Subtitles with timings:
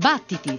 [0.00, 0.58] Battiti!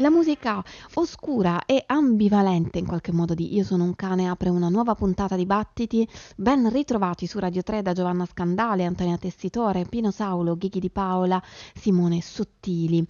[0.00, 0.62] La musica
[0.94, 5.34] oscura e ambivalente in qualche modo di Io sono un cane apre una nuova puntata
[5.34, 10.78] di Battiti, ben ritrovati su Radio 3 da Giovanna Scandale, Antonia Tessitore, Pino Saulo, Ghighi
[10.78, 11.42] di Paola,
[11.74, 13.04] Simone Sottili.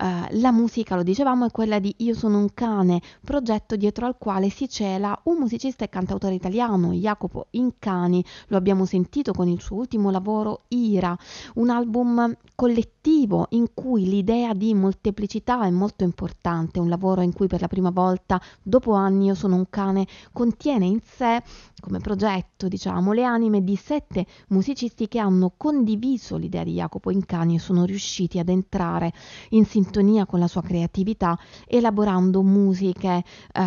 [0.00, 4.16] Uh, la musica, lo dicevamo, è quella di Io sono un cane, progetto dietro al
[4.16, 8.24] quale si cela un musicista e cantautore italiano, Jacopo Incani.
[8.46, 11.14] Lo abbiamo sentito con il suo ultimo lavoro, Ira,
[11.56, 17.46] un album collettivo in cui l'idea di molteplicità è molto importante, un lavoro in cui
[17.46, 21.42] per la prima volta, dopo anni, Io sono un cane contiene in sé
[21.78, 27.56] come progetto, diciamo, le anime di sette musicisti che hanno condiviso l'idea di Jacopo Incani
[27.56, 29.12] e sono riusciti ad entrare
[29.50, 29.88] in sintonia
[30.26, 33.62] con la sua creatività, elaborando musiche eh,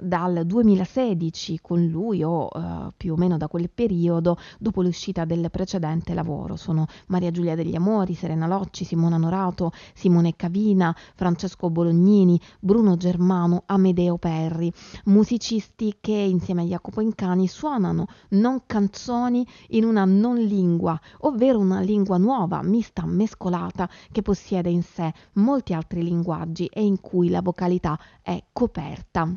[0.00, 5.50] dal 2016 con lui o eh, più o meno da quel periodo, dopo l'uscita del
[5.50, 6.54] precedente lavoro.
[6.54, 13.64] Sono Maria Giulia degli Amori, Serena Locci, Simona Norato, Simone Cavina, Francesco Bolognini, Bruno Germano,
[13.66, 14.72] Amedeo Perri,
[15.06, 21.80] musicisti che insieme a Jacopo Incani suonano non canzoni in una non lingua, ovvero una
[21.80, 27.42] lingua nuova, mista, mescolata, che possiede in sé molti altri linguaggi e in cui la
[27.42, 29.36] vocalità è coperta.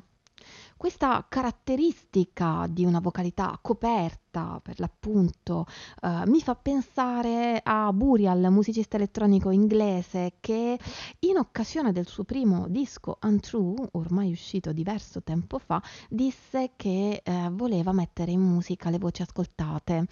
[0.83, 5.65] Questa caratteristica di una vocalità coperta, per l'appunto,
[6.01, 10.77] eh, mi fa pensare a Burial, musicista elettronico inglese, che
[11.19, 17.49] in occasione del suo primo disco Untrue, ormai uscito diverso tempo fa, disse che eh,
[17.49, 20.05] voleva mettere in musica le voci ascoltate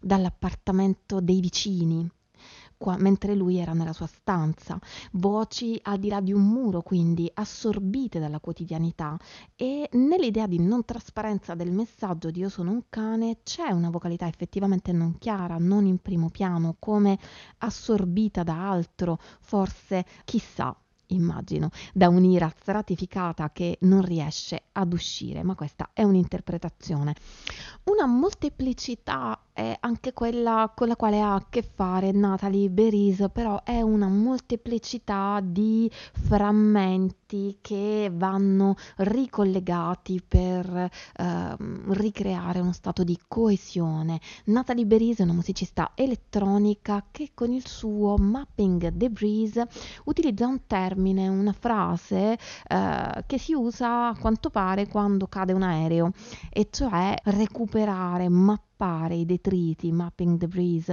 [0.00, 2.10] dall'appartamento dei vicini
[2.84, 4.78] qua, mentre lui era nella sua stanza,
[5.12, 9.16] voci al di là di un muro, quindi assorbite dalla quotidianità.
[9.56, 14.26] E nell'idea di non trasparenza del messaggio di io sono un cane c'è una vocalità
[14.26, 17.18] effettivamente non chiara, non in primo piano, come
[17.56, 20.76] assorbita da altro, forse chissà
[21.08, 27.14] immagino, da un'ira stratificata che non riesce ad uscire, ma questa è un'interpretazione.
[27.84, 33.62] Una molteplicità è anche quella con la quale ha a che fare Natalie Beris, però
[33.62, 41.56] è una molteplicità di frammenti che vanno ricollegati per eh,
[41.90, 44.18] ricreare uno stato di coesione.
[44.46, 49.62] Natalie Beris è una musicista elettronica che con il suo Mapping Debris
[50.06, 55.62] utilizza un termine, una frase eh, che si usa a quanto pare quando cade un
[55.62, 56.10] aereo,
[56.50, 60.92] e cioè recuperare, mappare mappare i detriti, mapping debris,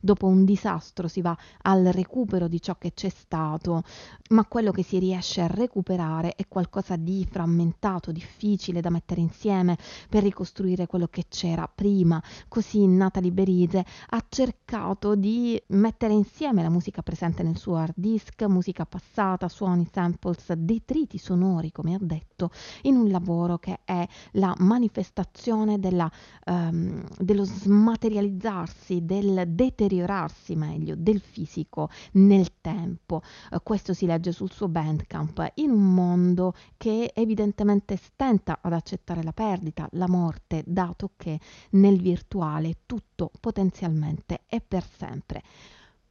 [0.00, 3.82] dopo un disastro si va al recupero di ciò che c'è stato,
[4.30, 9.78] ma quello che si riesce a recuperare è qualcosa di frammentato, difficile da mettere insieme
[10.08, 12.22] per ricostruire quello che c'era prima.
[12.48, 18.42] Così Natalie Berise ha cercato di mettere insieme la musica presente nel suo hard disk,
[18.42, 22.50] musica passata, suoni, samples, detriti sonori, come ha detto,
[22.82, 26.10] in un lavoro che è la manifestazione della
[26.46, 33.20] um, dello smaterializzarsi, del deteriorarsi meglio del fisico nel tempo.
[33.50, 39.22] Eh, questo si legge sul suo Bandcamp in un mondo che evidentemente stenta ad accettare
[39.22, 41.38] la perdita, la morte, dato che
[41.72, 45.42] nel virtuale tutto potenzialmente è per sempre.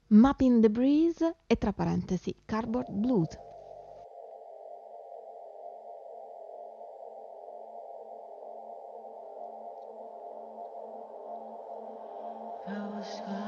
[0.09, 3.46] Mapping the Breeze e tra parentesi Cardboard Blues.
[13.07, 13.46] sky.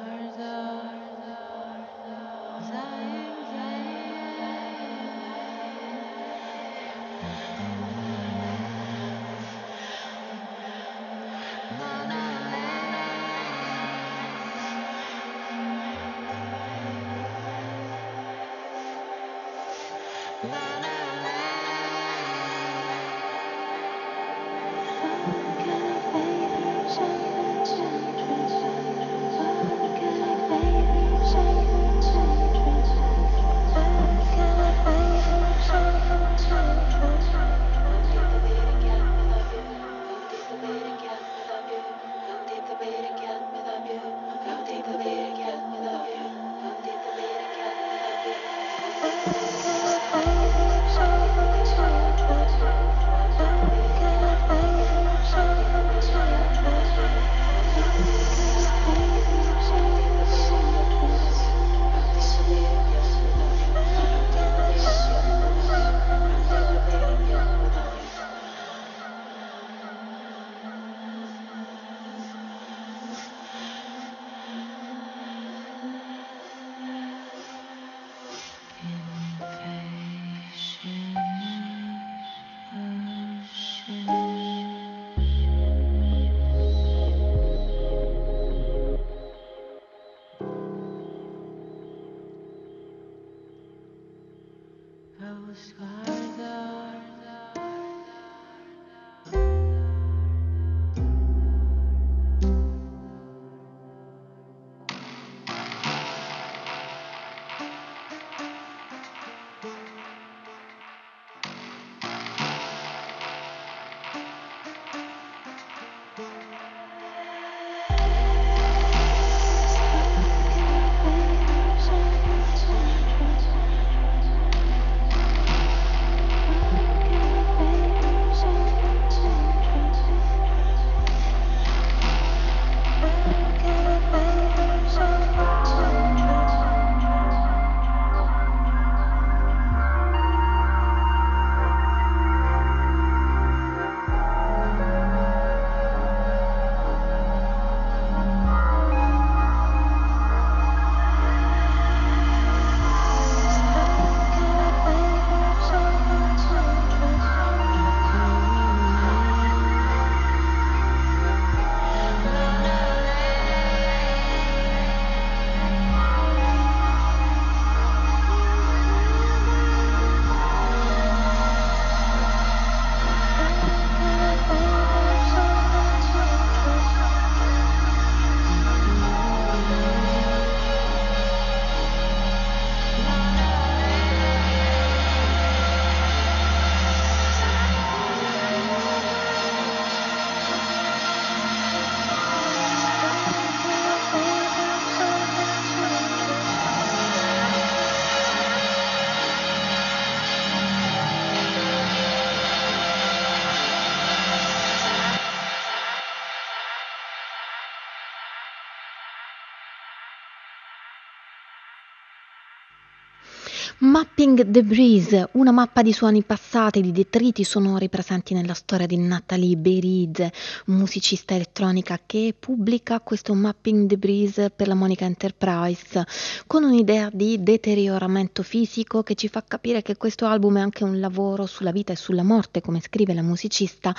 [213.99, 218.95] Mapping the Breeze, una mappa di suoni passati, di detriti sonori presenti nella storia di
[218.95, 220.31] Natalie Berizze,
[220.67, 226.05] musicista elettronica che pubblica questo Mapping the Breeze per la Monica Enterprise,
[226.47, 231.01] con un'idea di deterioramento fisico che ci fa capire che questo album è anche un
[231.01, 233.93] lavoro sulla vita e sulla morte, come scrive la musicista,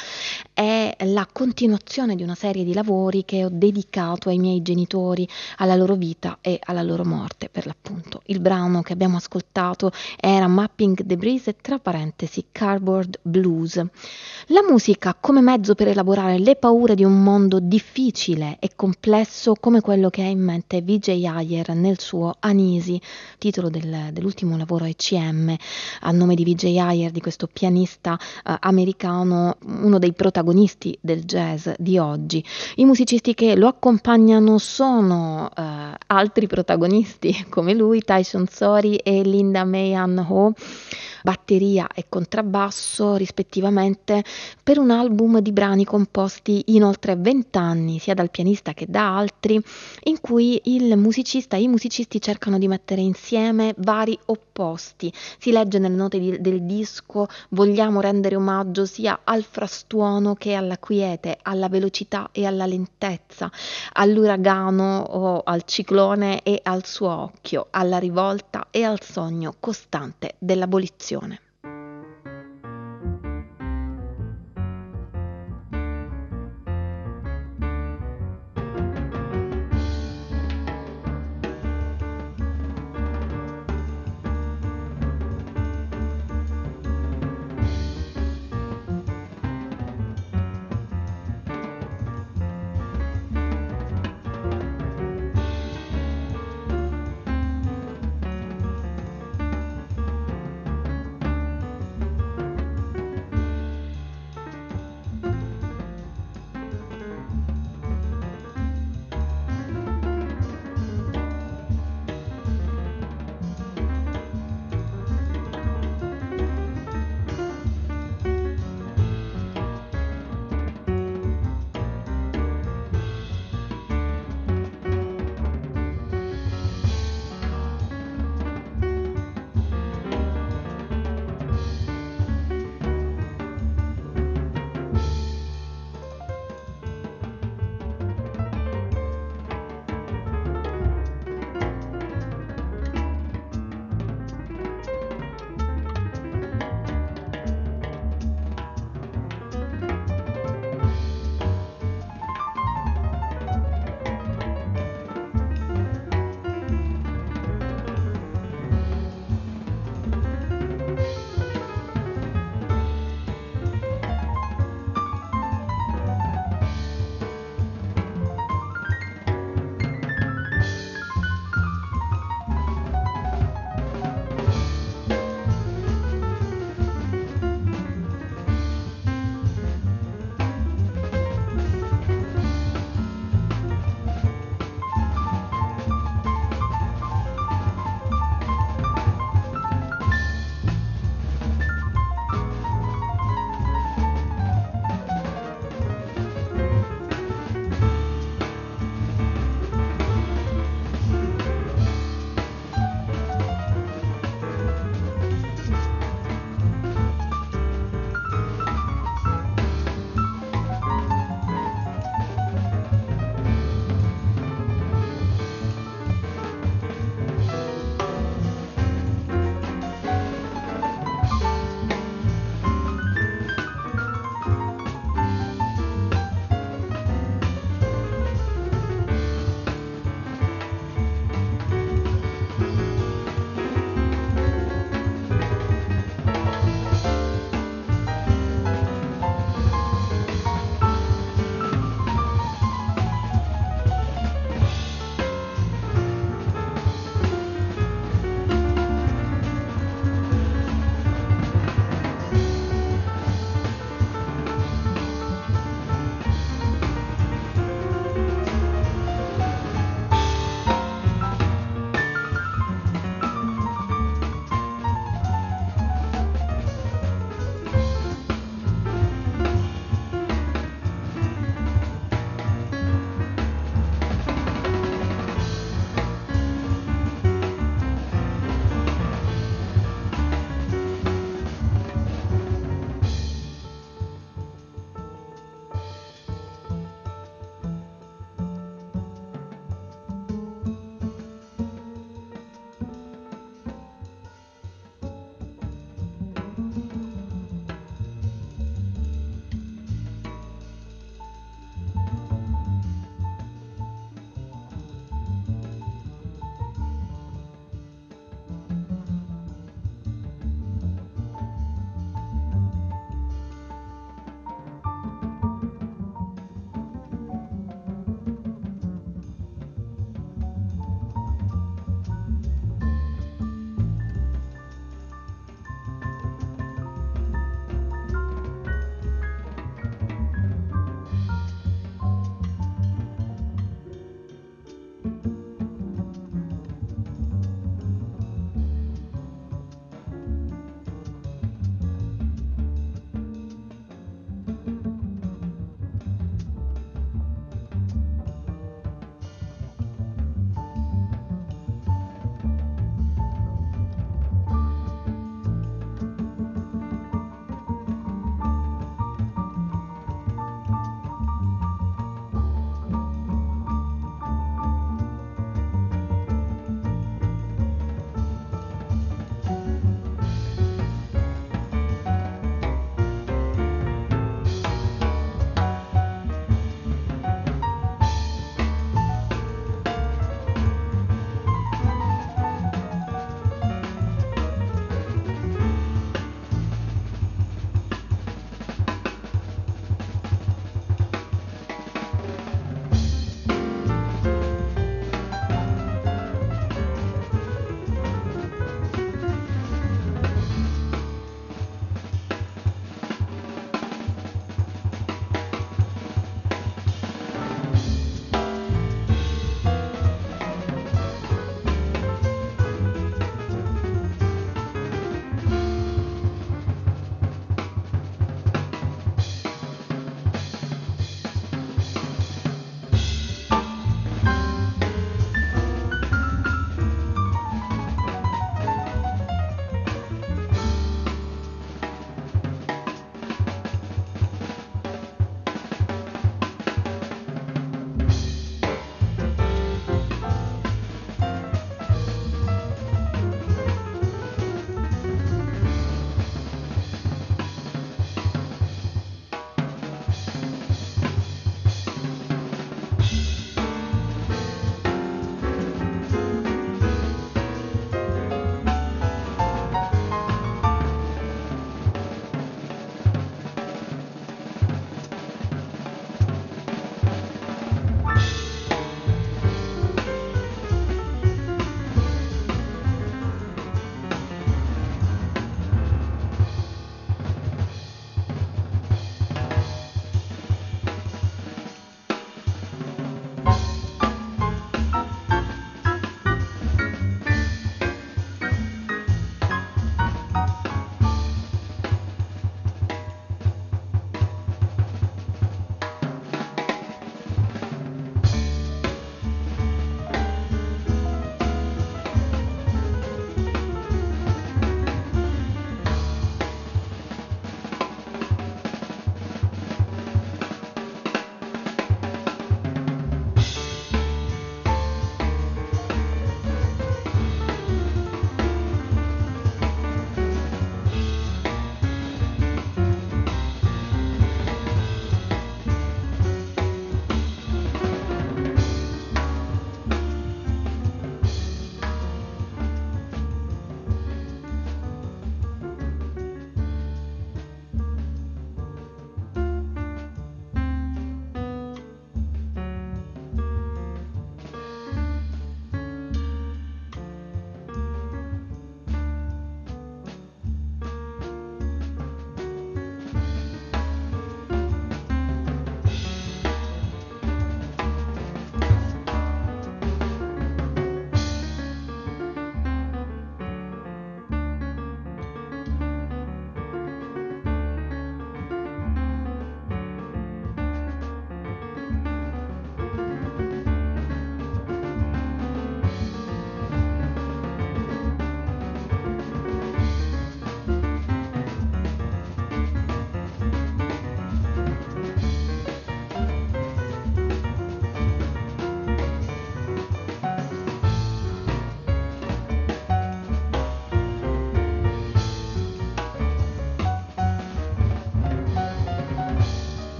[0.54, 5.76] è la continuazione di una serie di lavori che ho dedicato ai miei genitori, alla
[5.76, 8.22] loro vita e alla loro morte, per l'appunto.
[8.26, 13.76] Il brano che abbiamo ascoltato era Mapping the Breeze tra parentesi Cardboard Blues.
[14.46, 19.80] La musica come mezzo per elaborare le paure di un mondo difficile e complesso come
[19.80, 23.00] quello che ha in mente Vijay Ayer nel suo Anisi,
[23.38, 25.54] titolo del, dell'ultimo lavoro ECM,
[26.00, 31.68] a nome di Vijay Ayer, di questo pianista eh, americano, uno dei protagonisti del jazz
[31.78, 32.44] di oggi.
[32.76, 35.62] I musicisti che lo accompagnano sono eh,
[36.06, 40.54] altri protagonisti come lui, Tyson Sori e Linda Mayan Ho
[41.22, 44.24] batteria e contrabbasso rispettivamente
[44.62, 49.60] per un album di brani composti in oltre vent'anni sia dal pianista che da altri
[50.04, 55.12] in cui il musicista e i musicisti cercano di mettere insieme vari opposti.
[55.38, 60.78] Si legge nelle note di, del disco vogliamo rendere omaggio sia al frastuono che alla
[60.78, 63.50] quiete alla velocità e alla lentezza
[63.92, 71.09] all'uragano o al ciclone e al suo occhio alla rivolta e al sogno costante dell'abolizione
[71.10, 71.49] situazione.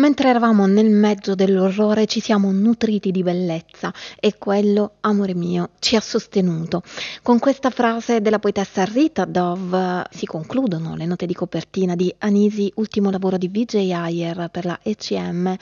[0.00, 5.94] Mentre eravamo nel mezzo dell'orrore ci siamo nutriti di bellezza e quello, amore mio, ci
[5.94, 6.82] ha sostenuto.
[7.22, 12.72] Con questa frase della poetessa Rita Dove si concludono le note di copertina di Anisi,
[12.76, 15.54] ultimo lavoro di Vijay Ayer per la ECM,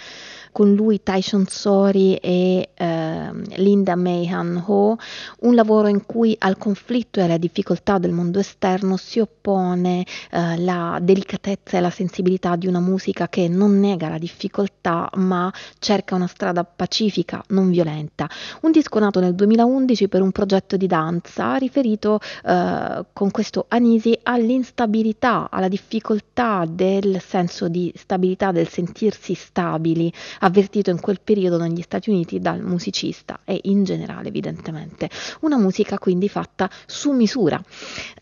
[0.52, 4.96] con lui Tyson Sori e eh, Linda Mayhan Ho,
[5.40, 10.58] un lavoro in cui al conflitto e alla difficoltà del mondo esterno si oppone eh,
[10.58, 15.52] la delicatezza e la sensibilità di una musica che non nega la difficoltà difficoltà ma
[15.78, 18.28] cerca una strada pacifica, non violenta.
[18.62, 24.18] Un disco nato nel 2011 per un progetto di danza riferito eh, con questo Anisi
[24.22, 31.80] all'instabilità, alla difficoltà del senso di stabilità, del sentirsi stabili, avvertito in quel periodo negli
[31.80, 35.08] Stati Uniti dal musicista e in generale evidentemente.
[35.40, 37.60] Una musica quindi fatta su misura,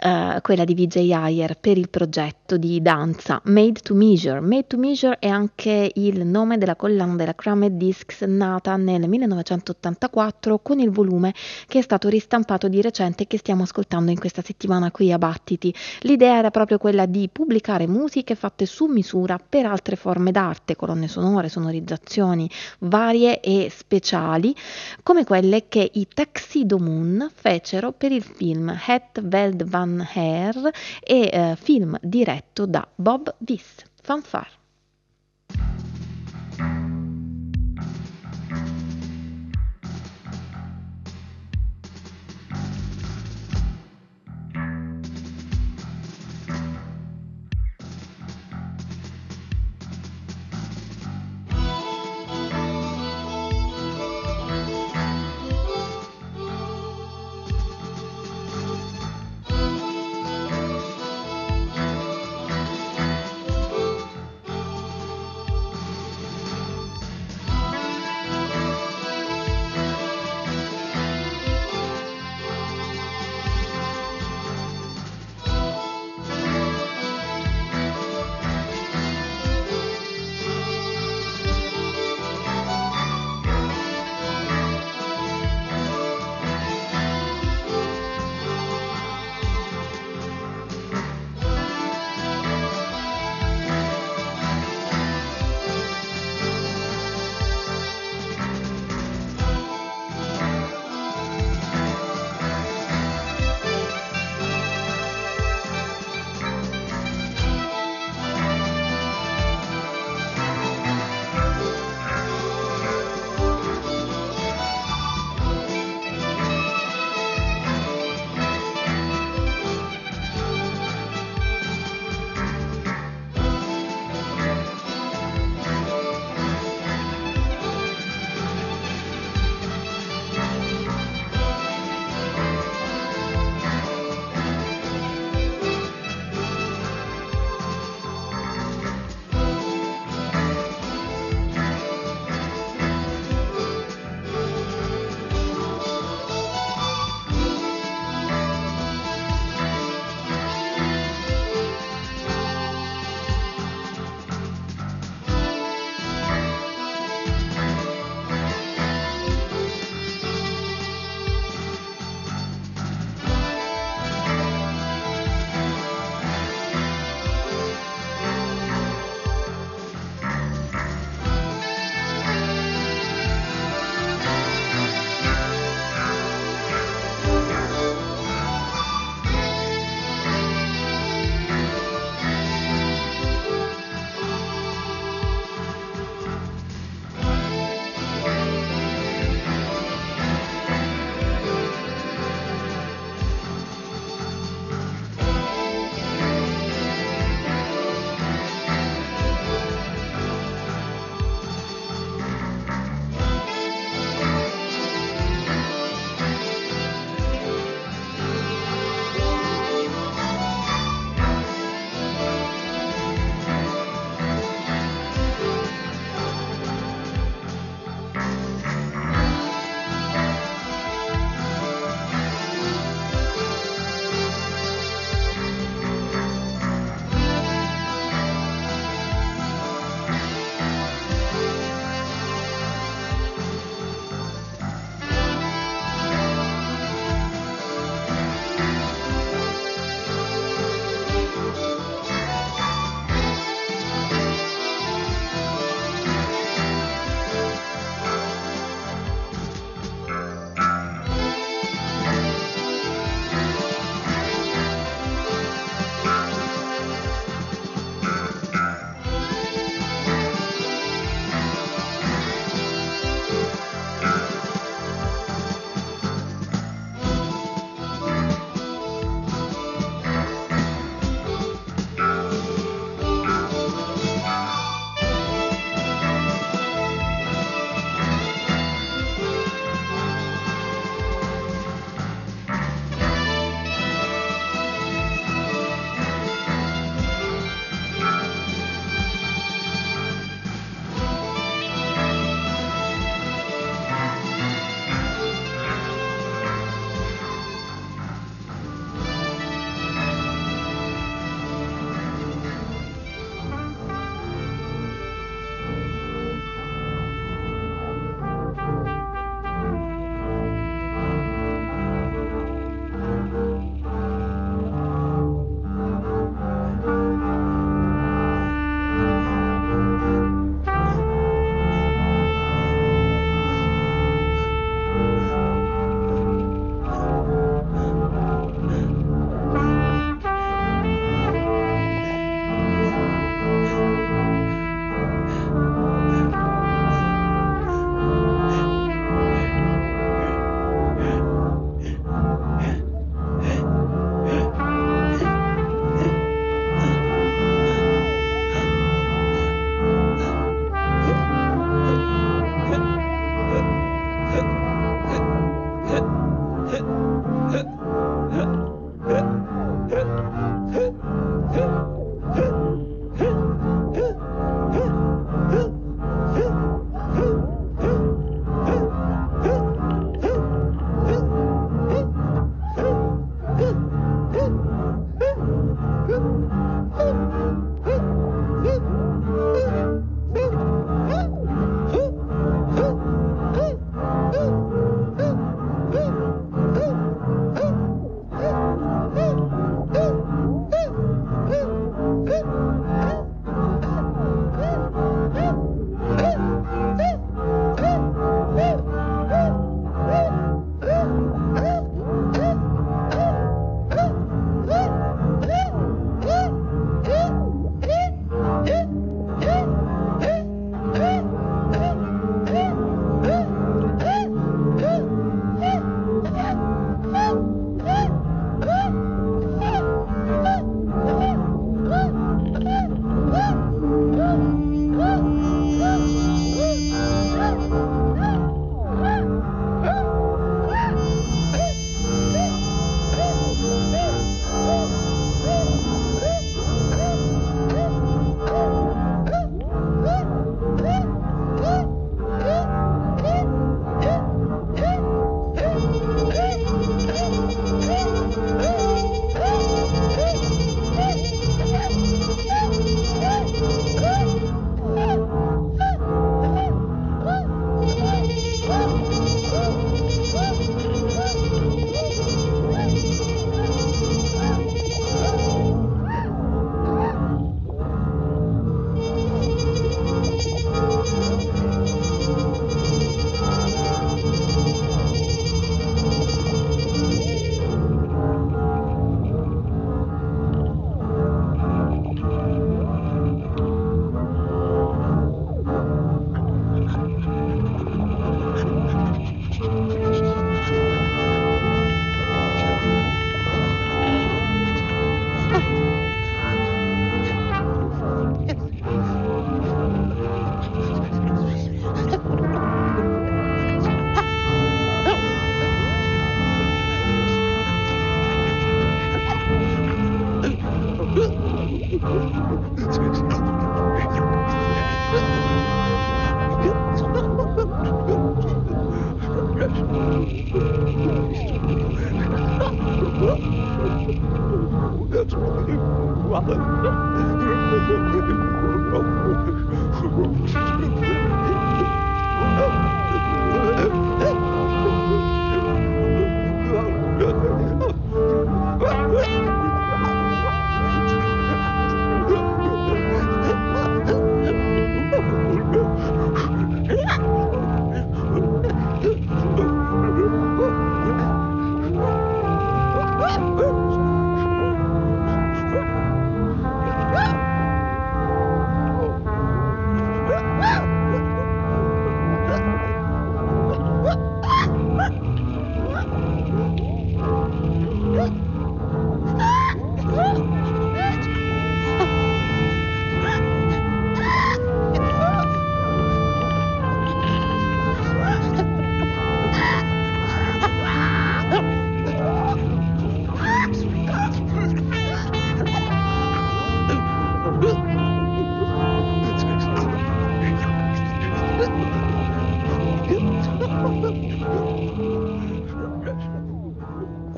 [0.00, 4.40] eh, quella di Vijay Ayer per il progetto di danza Made to Measure.
[4.40, 10.58] Made to Measure è anche il nome della collana della Cramed Discs nata nel 1984
[10.58, 11.34] con il volume
[11.66, 15.18] che è stato ristampato di recente e che stiamo ascoltando in questa settimana qui a
[15.18, 15.74] Battiti.
[16.00, 21.08] L'idea era proprio quella di pubblicare musiche fatte su misura per altre forme d'arte, colonne
[21.08, 22.48] sonore, sonorizzazioni
[22.80, 24.54] varie e speciali,
[25.02, 30.70] come quelle che i Tuxedo Moon fecero per il film Het Veld van Her
[31.02, 33.82] e eh, film diretto da Bob Viss.
[34.02, 34.65] Fanfare.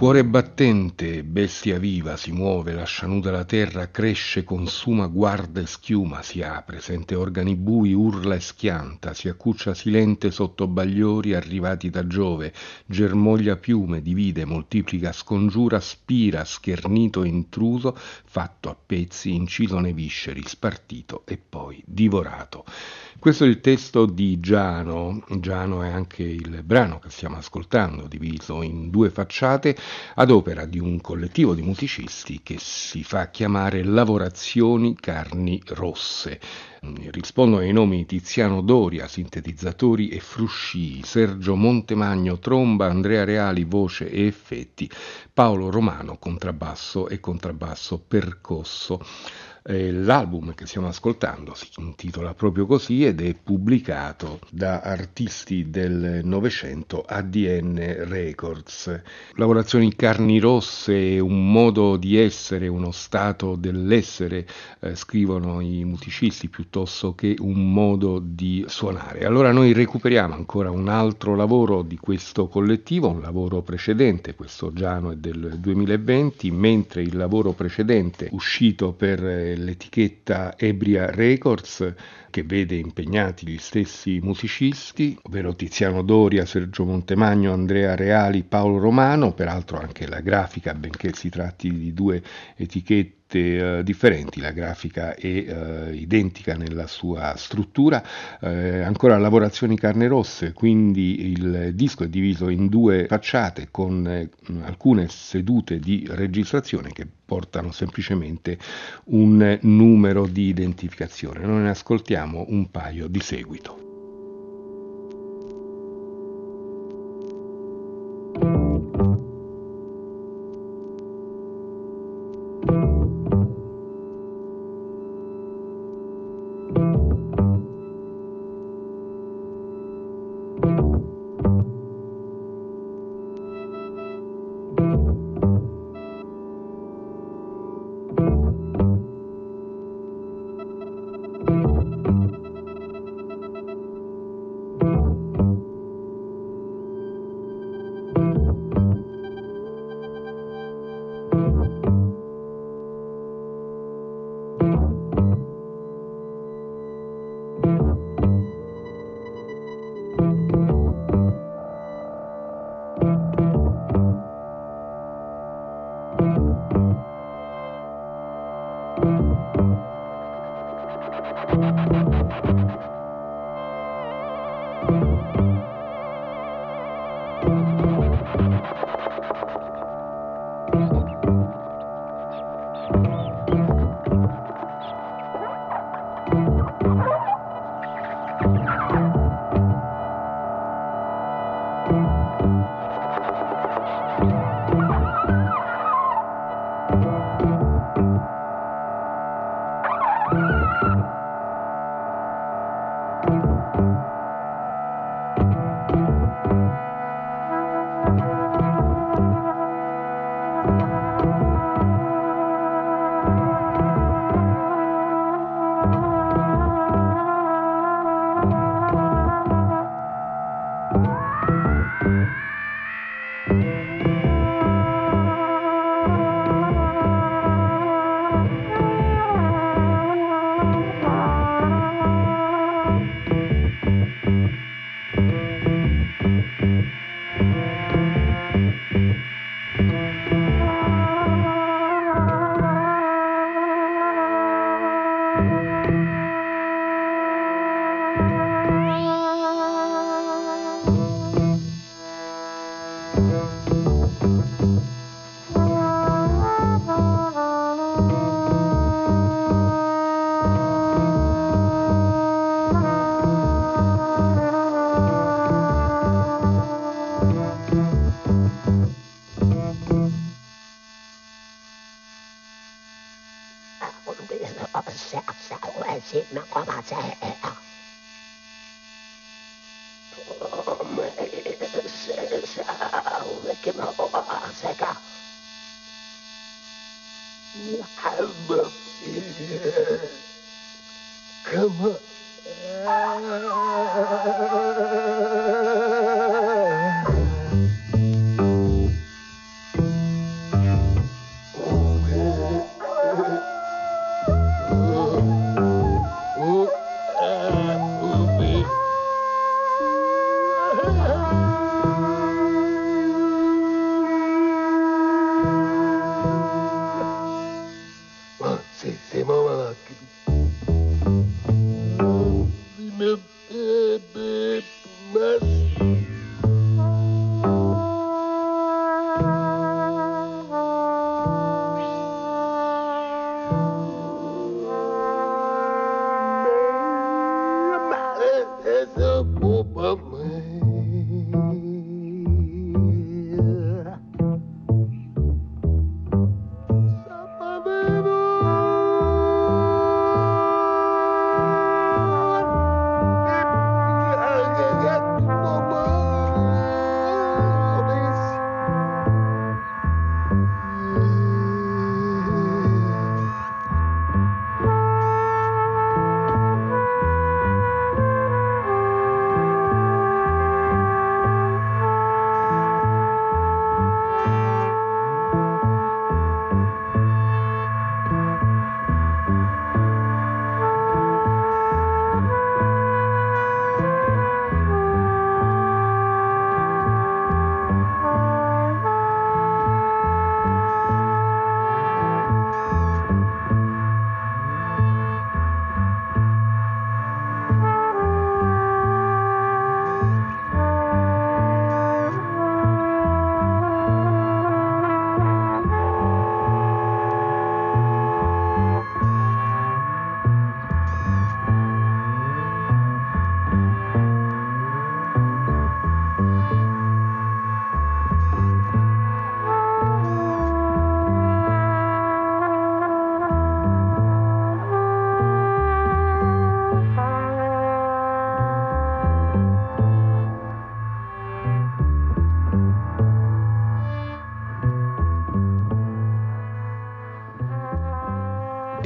[0.09, 6.22] Cuore battente, bestia viva, si muove, lascia nuda la terra, cresce, consuma, guarda e schiuma,
[6.22, 12.06] si apre, sente organi bui, urla e schianta, si accuccia silente sotto bagliori arrivati da
[12.06, 12.54] Giove,
[12.86, 21.24] germoglia piume, divide, moltiplica, scongiura, spira, schernito intruso, fatto a pezzi, inciso nei visceri, spartito
[21.26, 22.64] e poi divorato.
[23.20, 28.62] Questo è il testo di Giano, Giano è anche il brano che stiamo ascoltando, diviso
[28.62, 29.76] in due facciate,
[30.14, 36.38] ad opera di un collettivo di musicisti che si fa chiamare Lavorazioni Carni Rosse.
[37.10, 44.26] Rispondono ai nomi Tiziano Doria, sintetizzatori e fruscii, Sergio Montemagno, tromba, Andrea Reali, voce e
[44.26, 44.88] effetti,
[45.34, 49.00] Paolo Romano, contrabbasso e contrabbasso percosso.
[49.62, 56.20] Eh, l'album che stiamo ascoltando si intitola proprio così ed è pubblicato da artisti del
[56.24, 59.00] Novecento ADN Records.
[59.34, 64.46] Lavorazioni carni rosse un modo di essere, uno stato dell'essere,
[64.80, 69.24] eh, scrivono i musicisti, piuttosto che un modo di suonare.
[69.24, 75.12] Allora noi recuperiamo ancora un altro lavoro di questo collettivo, un lavoro precedente, questo Giano
[75.12, 81.94] è del 2020, mentre il lavoro precedente uscito per l'etichetta Ebria Records
[82.30, 89.32] che vede impegnati gli stessi musicisti, ovvero Tiziano Doria, Sergio Montemagno, Andrea Reali, Paolo Romano,
[89.32, 92.22] peraltro anche la grafica, benché si tratti di due
[92.57, 98.02] etichette Uh, differenti, la grafica è uh, identica nella sua struttura,
[98.40, 104.30] uh, ancora lavorazioni carne rosse, quindi il disco è diviso in due facciate con
[104.62, 108.56] alcune sedute di registrazione che portano semplicemente
[109.06, 111.44] un numero di identificazione.
[111.44, 113.88] Noi ne ascoltiamo un paio di seguito.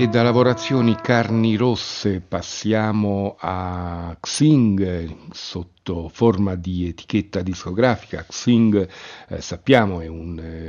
[0.03, 8.25] E da lavorazioni carni rosse passiamo a Xing sotto forma di etichetta discografica.
[8.25, 8.89] Xing
[9.29, 10.62] eh, sappiamo è un eh,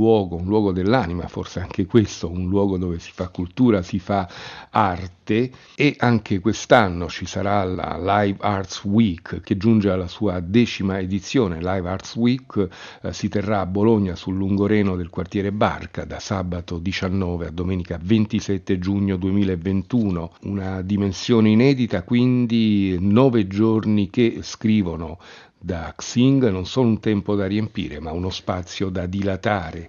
[0.00, 4.26] luogo, un luogo dell'anima, forse anche questo, un luogo dove si fa cultura, si fa
[4.70, 10.98] arte e anche quest'anno ci sarà la Live Arts Week che giunge alla sua decima
[10.98, 11.58] edizione.
[11.58, 12.68] Live Arts Week
[13.02, 17.98] eh, si terrà a Bologna sul Lungoreno del quartiere Barca da sabato 19 a domenica
[18.00, 25.18] 27 7 giugno 2021, una dimensione inedita, quindi nove giorni che scrivono
[25.62, 29.88] da Xing non solo un tempo da riempire, ma uno spazio da dilatare.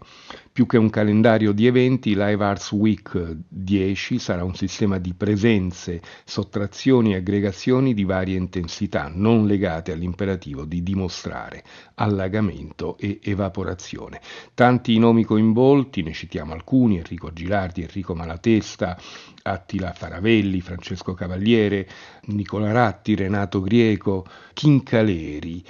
[0.53, 6.01] Più che un calendario di eventi, Live Arts Week 10 sarà un sistema di presenze,
[6.25, 11.63] sottrazioni e aggregazioni di varia intensità, non legate all'imperativo di dimostrare
[11.95, 14.19] allagamento e evaporazione.
[14.53, 18.99] Tanti i nomi coinvolti, ne citiamo alcuni, Enrico Gilardi, Enrico Malatesta,
[19.43, 21.87] Attila Faravelli, Francesco Cavaliere,
[22.25, 25.63] Nicola Ratti, Renato Grieco, Chincaleri,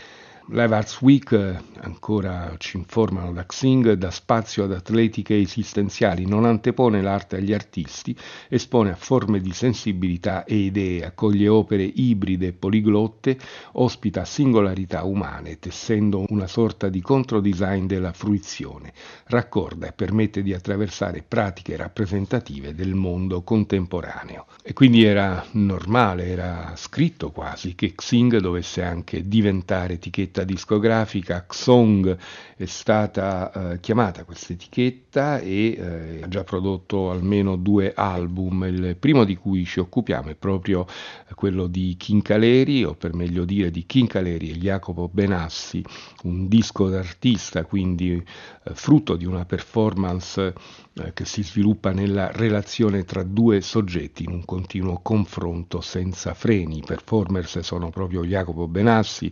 [0.53, 7.37] Live Week, ancora ci informano da Xing, dà spazio ad atletiche esistenziali, non antepone l'arte
[7.37, 8.13] agli artisti,
[8.49, 13.39] espone a forme di sensibilità e idee, accoglie opere ibride e poliglotte,
[13.73, 18.91] ospita singolarità umane, tessendo una sorta di controdesign della fruizione,
[19.27, 24.47] raccorda e permette di attraversare pratiche rappresentative del mondo contemporaneo.
[24.61, 31.45] E quindi era normale, era scritto quasi che Xing dovesse anche diventare etichetta etichetta discografica
[31.47, 32.17] Xong
[32.55, 38.95] è stata eh, chiamata questa etichetta e eh, ha già prodotto almeno due album, il
[38.97, 40.85] primo di cui ci occupiamo è proprio
[41.33, 45.83] quello di Chincaleri, o per meglio dire di Chincaleri e Jacopo Benassi,
[46.23, 50.53] un disco d'artista, quindi eh, frutto di una performance
[50.93, 56.77] eh, che si sviluppa nella relazione tra due soggetti in un continuo confronto senza freni.
[56.77, 59.31] I performers sono proprio Jacopo Benassi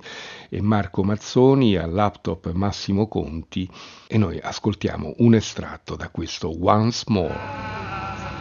[0.50, 3.70] e Marco Mazzoni, al laptop Massimo Conti
[4.08, 8.39] e noi ascoltiamo un estratto da questo Once More.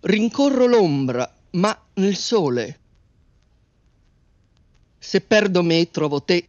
[0.00, 2.80] Rincorro l'ombra, ma nel sole.
[4.98, 6.48] Se perdo me trovo te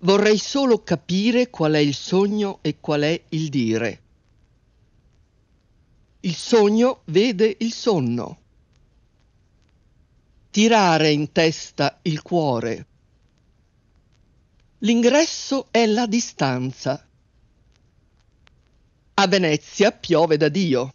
[0.00, 4.00] Vorrei solo capire qual è il sogno e qual è il dire.
[6.26, 8.38] Il sogno vede il sonno.
[10.50, 12.86] Tirare in testa il cuore.
[14.78, 17.06] L'ingresso è la distanza.
[19.14, 20.92] A Venezia piove da Dio.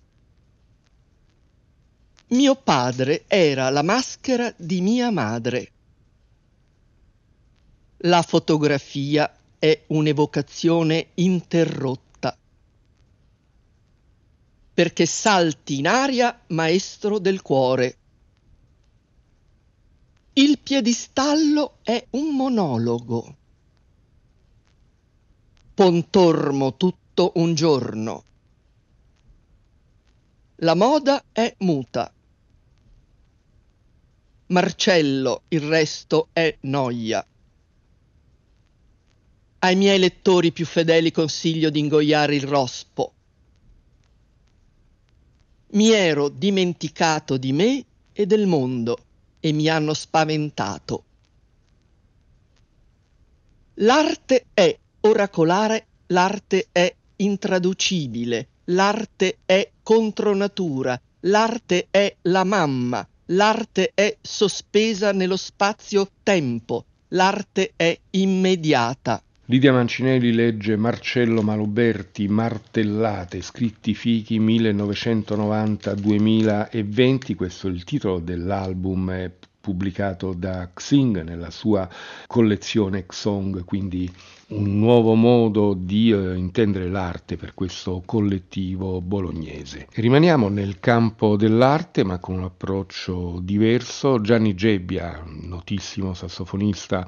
[2.27, 5.71] Mio padre era la maschera di mia madre.
[7.99, 12.10] La fotografia è un'evocazione interrotta.
[14.73, 17.97] Perché salti in aria, maestro del cuore.
[20.33, 23.35] Il piedistallo è un monologo.
[25.73, 28.23] Pontormo tutto un giorno.
[30.57, 32.13] La moda è muta.
[34.47, 37.25] Marcello, il resto è noia.
[39.59, 43.13] Ai miei lettori più fedeli consiglio di ingoiare il rospo.
[45.73, 48.97] Mi ero dimenticato di me e del mondo
[49.39, 51.03] e mi hanno spaventato.
[53.75, 63.91] L'arte è oracolare, l'arte è intraducibile, l'arte è contro natura, l'arte è la mamma, l'arte
[63.93, 69.23] è sospesa nello spazio-tempo, l'arte è immediata.
[69.51, 79.29] Lidia Mancinelli legge Marcello Maluberti, Martellate, scritti fichi 1990-2020, questo è il titolo dell'album
[79.59, 81.89] pubblicato da Xing nella sua
[82.27, 84.09] collezione Xong, quindi
[84.51, 89.89] un nuovo modo di eh, intendere l'arte per questo collettivo bolognese.
[89.91, 94.21] Rimaniamo nel campo dell'arte ma con un approccio diverso.
[94.21, 97.05] Gianni Gebbia, notissimo sassofonista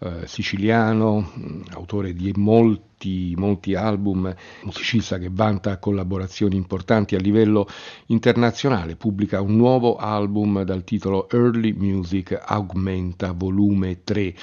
[0.00, 4.34] eh, siciliano, mm, autore di molti, molti album,
[4.64, 7.66] musicista che vanta collaborazioni importanti a livello
[8.06, 14.34] internazionale, pubblica un nuovo album dal titolo Early Music Augmenta Volume 3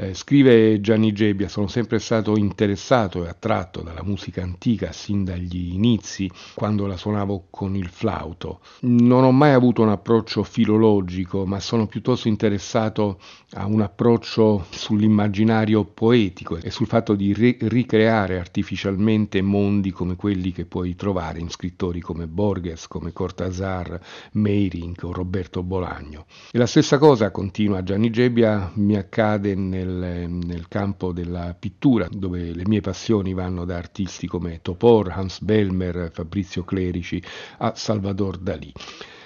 [0.00, 5.72] eh, scrive Gianni Gebbia, sono sempre stato interessato e attratto dalla musica antica sin dagli
[5.72, 8.60] inizi, quando la suonavo con il flauto.
[8.82, 13.18] Non ho mai avuto un approccio filologico, ma sono piuttosto interessato
[13.54, 20.52] a un approccio sull'immaginario poetico e sul fatto di ri- ricreare artificialmente mondi come quelli
[20.52, 23.98] che puoi trovare in scrittori come Borges, come Cortázar,
[24.32, 26.26] Meirink o Roberto Bolagno.
[26.52, 32.08] E la stessa cosa, continua Gianni Gebbia, mi accade nel nel, nel, campo della pittura,
[32.10, 37.22] dove le mie passioni vanno da artisti come Topor, Hans Belmer, Fabrizio Clerici
[37.58, 38.72] a Salvador Dalì.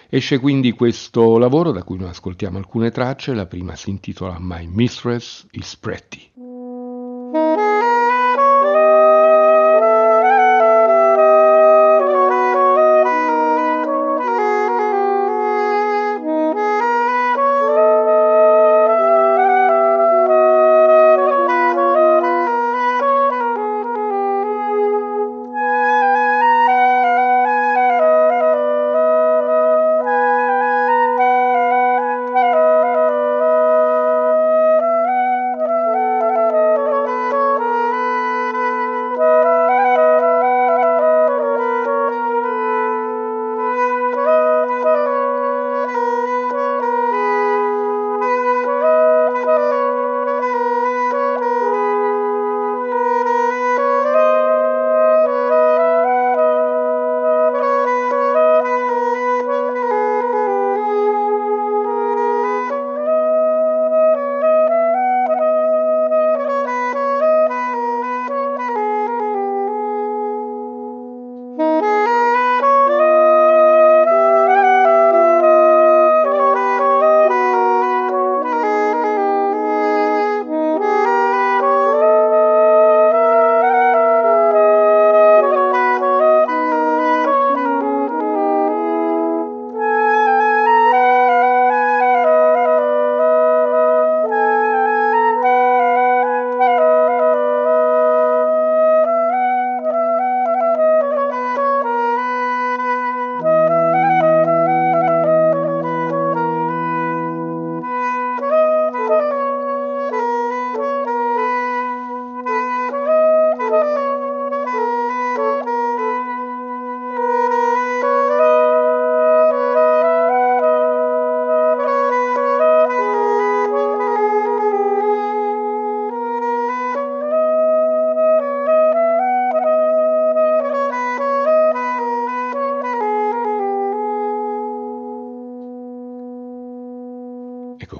[0.08, 4.66] Esce quindi questo lavoro da cui noi ascoltiamo alcune tracce, la prima si intitola My
[4.66, 6.51] Mistress is Pretty.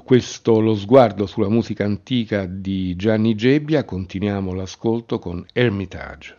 [0.03, 6.37] Questo lo sguardo sulla musica antica di Gianni Gebbia, continuiamo l'ascolto con Hermitage.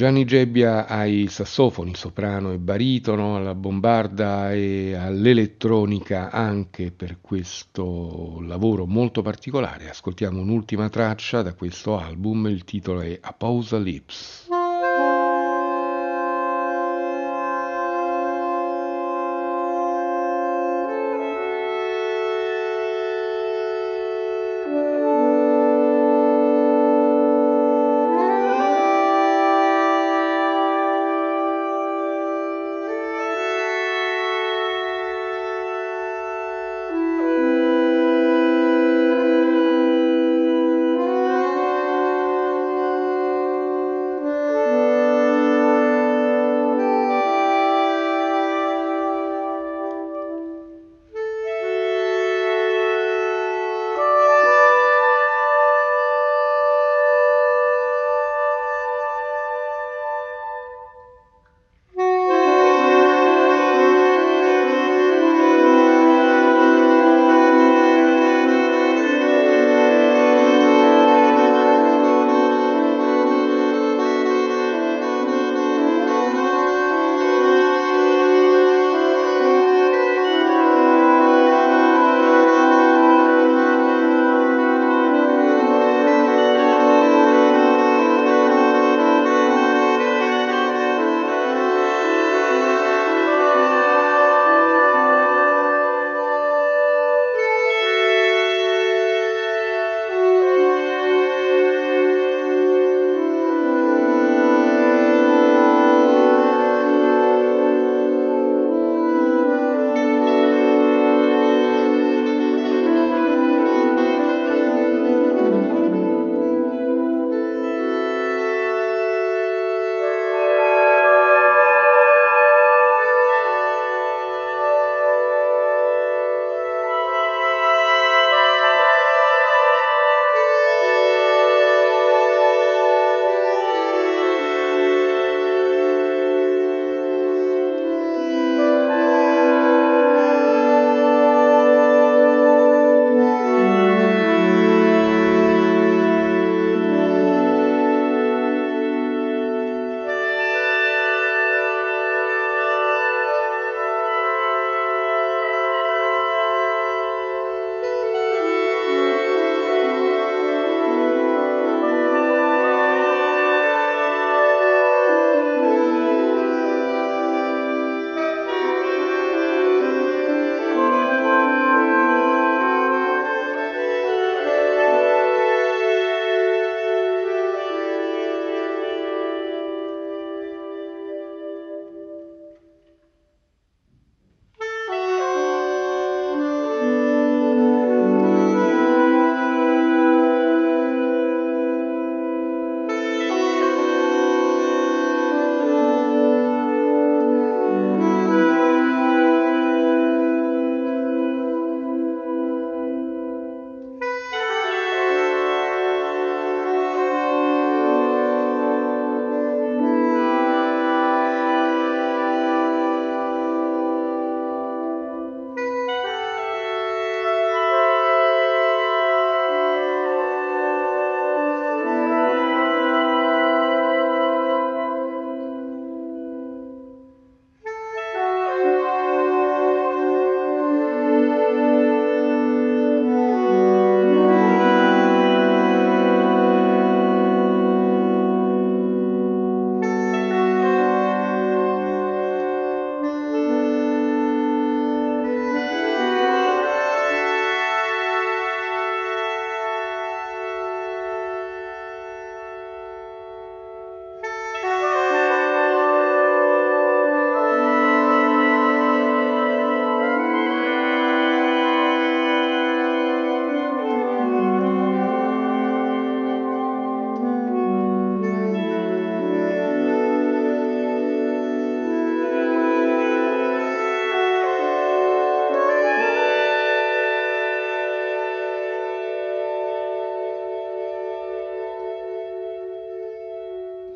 [0.00, 8.86] Gianni Gebbia ai sassofoni, soprano e baritono, alla bombarda e all'elettronica anche per questo lavoro
[8.86, 9.90] molto particolare.
[9.90, 14.46] Ascoltiamo un'ultima traccia da questo album, il titolo è Apocalypse.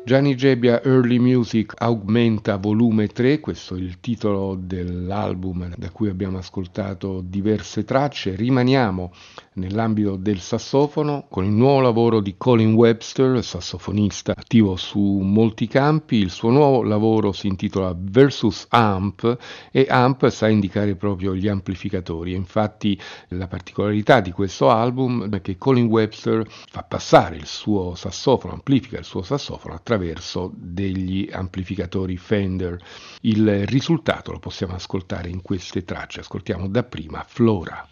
[0.05, 6.37] Gianni Gebbia Early Music Augmenta volume 3, questo è il titolo dell'album da cui abbiamo
[6.37, 8.35] ascoltato diverse tracce.
[8.35, 9.11] Rimaniamo
[9.53, 16.17] nell'ambito del sassofono con il nuovo lavoro di Colin Webster, sassofonista attivo su molti campi.
[16.17, 19.37] Il suo nuovo lavoro si intitola Versus Amp
[19.71, 22.35] e Amp sa indicare proprio gli amplificatori.
[22.35, 22.95] Infatti
[23.29, 28.99] la particolarità di questo album è che Colin Webster fa passare il suo sassofono, amplifica
[28.99, 29.93] il suo sassofono attraverso
[30.53, 32.77] degli amplificatori Fender.
[33.21, 36.19] Il risultato lo possiamo ascoltare in queste tracce.
[36.19, 37.87] Ascoltiamo dapprima Flora.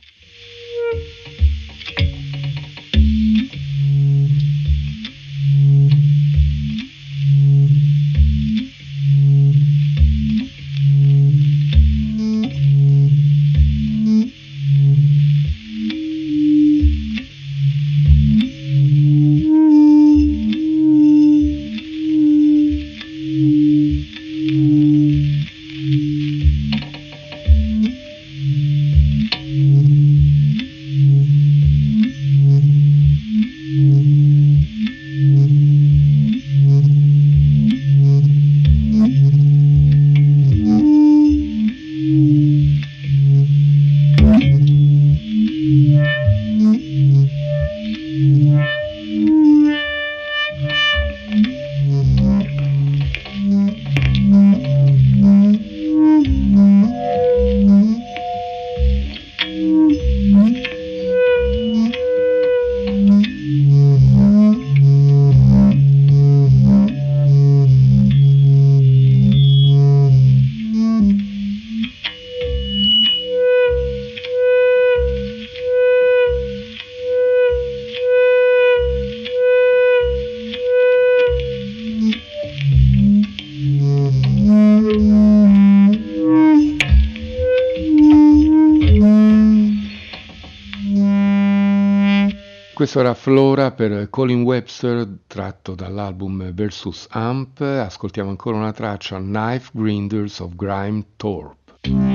[92.95, 97.59] Era Flora per Colin Webster tratto dall'album Versus Amp.
[97.59, 102.12] Ascoltiamo ancora una traccia Knife Grinders of Grime Thorpe.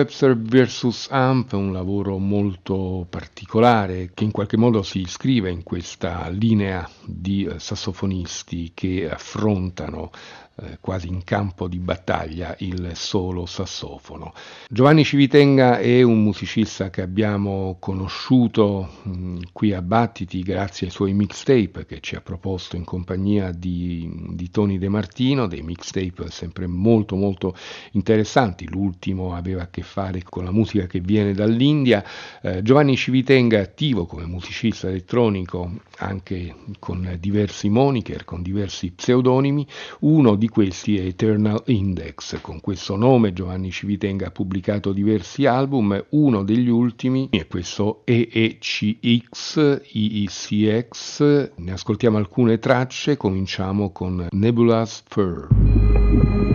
[0.00, 1.08] Webster vs.
[1.10, 6.88] Amp è un lavoro molto particolare che in qualche modo si iscrive in questa linea
[7.04, 10.10] di eh, sassofonisti che affrontano
[10.62, 14.34] eh, quasi in campo di battaglia il solo sassofono.
[14.68, 21.14] Giovanni Civitenga è un musicista che abbiamo conosciuto mm, qui a Battiti grazie ai suoi
[21.14, 26.66] mixtape che ci ha proposto in compagnia di, di Tony De Martino, dei mixtape sempre
[26.66, 27.54] molto molto
[27.92, 28.68] interessanti.
[28.68, 32.04] L'ultimo aveva a che fare con la musica che viene dall'India.
[32.42, 39.66] Eh, Giovanni Civitenga è attivo come musicista elettronico anche con diversi moniker, con diversi pseudonimi.
[40.00, 42.42] Uno di questi è Eternal Index.
[42.42, 49.80] Con questo nome Giovanni Civitenga ha pubblicato diversi album, uno degli ultimi è questo EECX,
[49.90, 51.52] EECX.
[51.56, 56.49] Ne ascoltiamo alcune tracce, cominciamo con Nebula's Fur.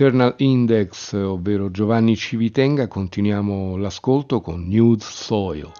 [0.00, 5.70] Eternal Index, ovvero Giovanni Civitenga, continuiamo l'ascolto con Nude Soil.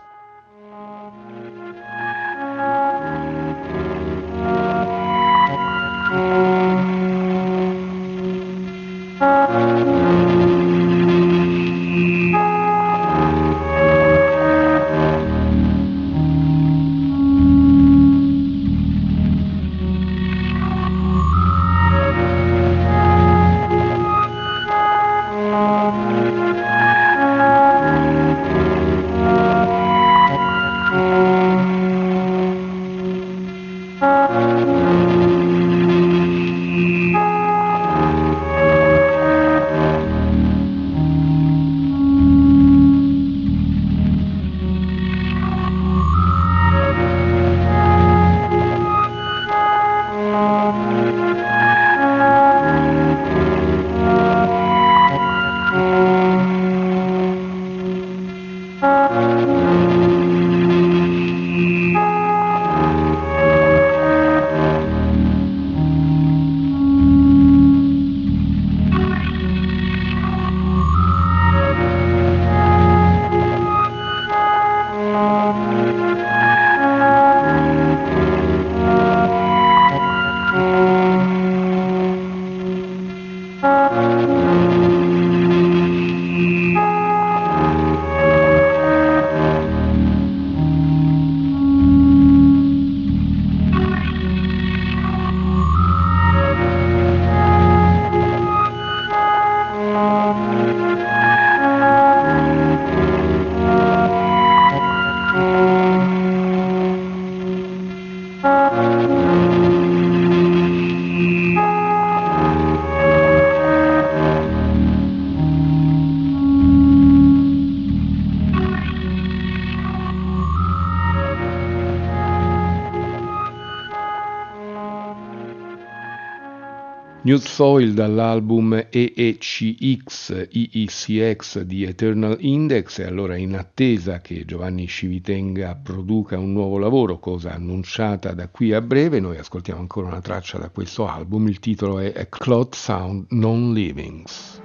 [127.23, 135.75] New Soil dall'album EECX, EECX di Eternal Index e allora in attesa che Giovanni Civitenga
[135.75, 140.57] produca un nuovo lavoro, cosa annunciata da qui a breve, noi ascoltiamo ancora una traccia
[140.57, 144.63] da questo album, il titolo è A Cloud Sound Non Livings.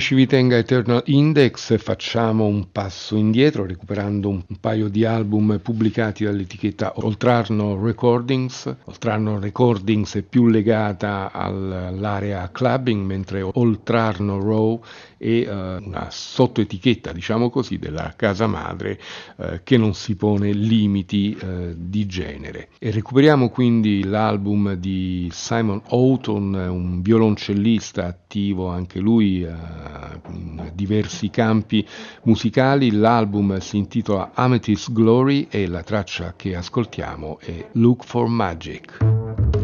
[0.00, 7.80] Civitenga Eternal Index facciamo un passo indietro recuperando un paio di album pubblicati dall'etichetta Oltrarno
[7.80, 8.74] Recordings.
[8.84, 14.82] Oltrarno Recordings è più legata all'area clubbing mentre Oltrarno Row
[15.20, 18.98] è uh, una sottoetichetta diciamo così della casa madre
[19.36, 22.68] uh, che non si pone limiti uh, di genere.
[22.78, 31.86] E recuperiamo quindi l'album di Simon Houghton, un violoncellista attivo anche lui in diversi campi
[32.22, 32.90] musicali.
[32.92, 39.59] L'album si intitola Amethyst Glory e la traccia che ascoltiamo è Look for Magic.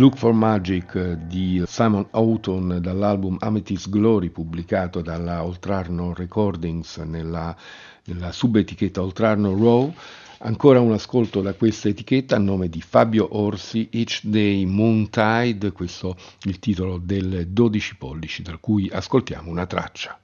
[0.00, 7.54] Look for Magic di Simon Houghton dall'album Amethyst Glory pubblicato dalla Oltrarno Recordings nella,
[8.06, 9.92] nella subetichetta Oltrarno Raw.
[10.38, 16.16] Ancora un ascolto da questa etichetta a nome di Fabio Orsi, Each Day Moontide, questo
[16.16, 20.18] è il titolo del 12 pollici, da cui ascoltiamo una traccia.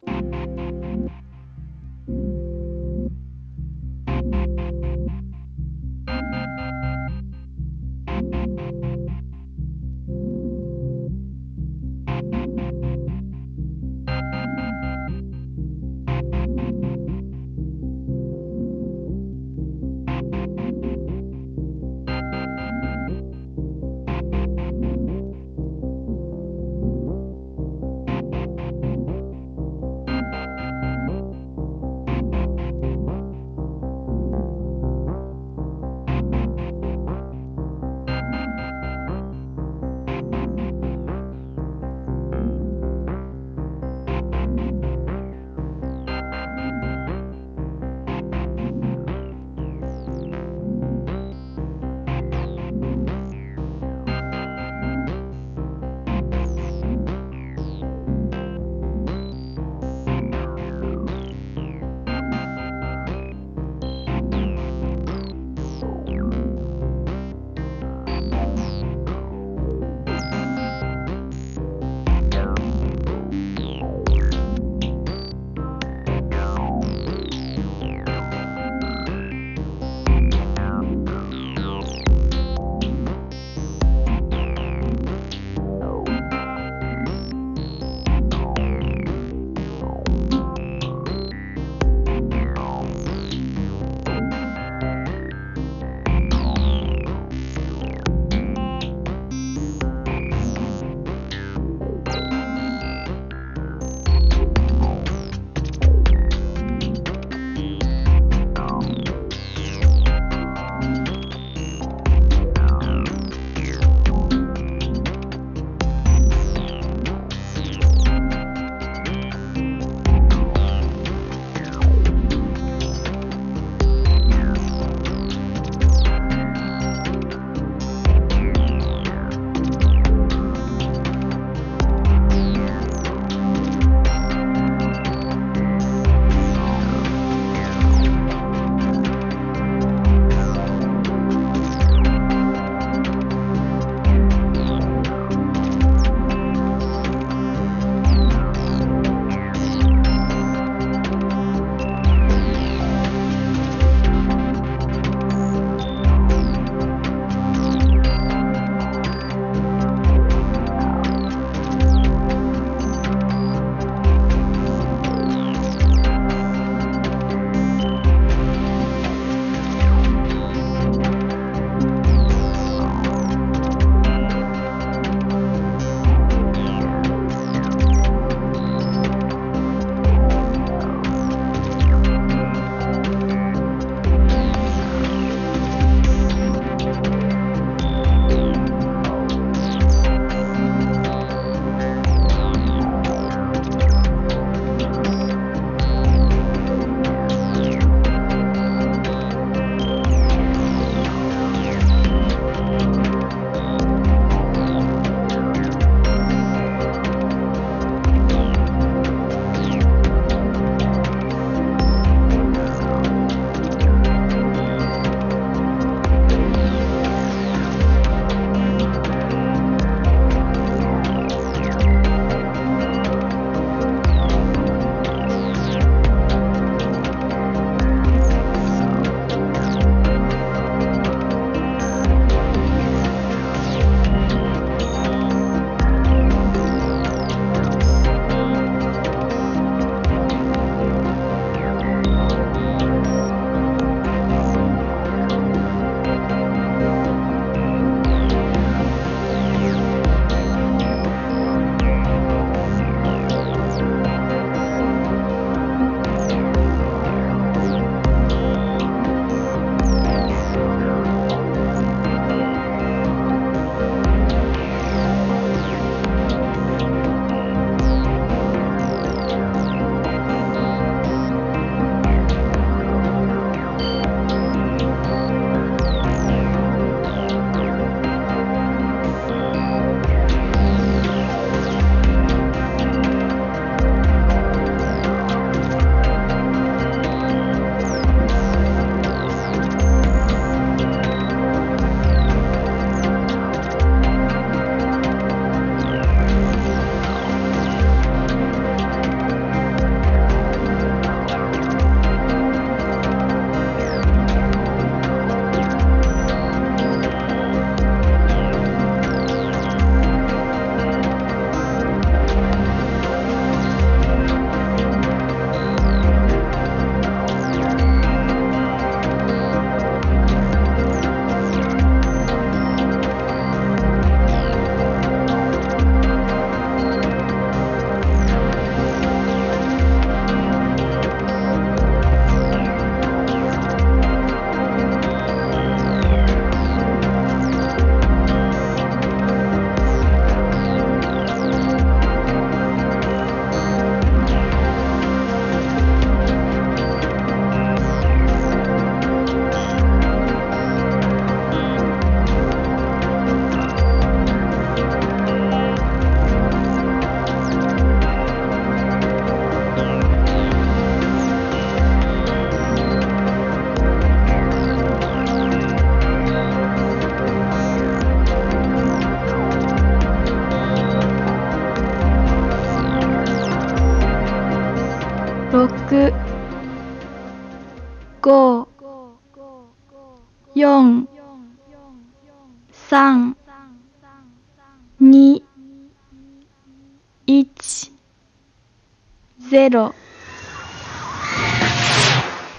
[389.56, 389.94] 0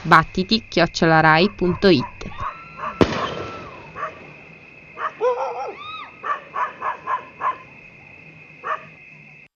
[0.02, 2.16] battiti chiocciolarai.it